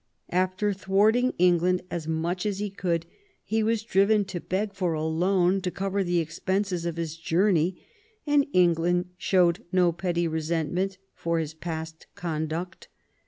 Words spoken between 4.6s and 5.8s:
for a loan to